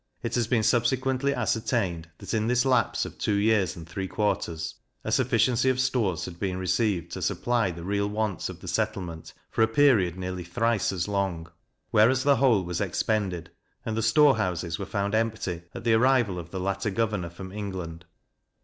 It 0.23 0.33
has 0.33 0.47
been 0.47 0.63
subsequently 0.63 1.31
ascertained, 1.31 2.09
that 2.17 2.33
in 2.33 2.47
this 2.47 2.65
lapse 2.65 3.05
of 3.05 3.19
two 3.19 3.35
years 3.35 3.75
and 3.75 3.87
three 3.87 4.07
quarters, 4.07 4.73
a 5.03 5.11
sufficiency 5.11 5.69
of 5.69 5.79
stores 5.79 6.25
had 6.25 6.39
been 6.39 6.57
received 6.57 7.11
to 7.11 7.21
supply 7.21 7.69
the 7.69 7.83
real 7.83 8.09
wants 8.09 8.49
of 8.49 8.61
the 8.61 8.67
settlement 8.67 9.31
for 9.51 9.61
a 9.61 9.67
period 9.67 10.17
nearly 10.17 10.43
thrice 10.43 10.91
as 10.91 11.07
long; 11.07 11.51
whereas 11.91 12.23
the 12.23 12.37
whole 12.37 12.63
was 12.63 12.81
expended, 12.81 13.51
and 13.85 13.95
the 13.95 14.01
store 14.01 14.37
houses 14.37 14.79
were 14.79 14.87
found 14.87 15.13
empty 15.13 15.61
at 15.75 15.83
the 15.83 15.93
arrival 15.93 16.39
of 16.39 16.49
the 16.49 16.59
latter 16.59 16.89
governor 16.89 17.29
from 17.29 17.51
England. 17.51 18.05